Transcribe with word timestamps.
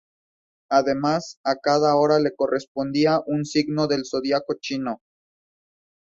Además, 0.71 1.37
a 1.43 1.57
cada 1.57 1.95
hora 1.95 2.17
le 2.17 2.33
correspondía 2.33 3.19
un 3.27 3.45
signo 3.45 3.85
del 3.85 4.01
zodíaco 4.03 4.55
chino. 4.59 5.03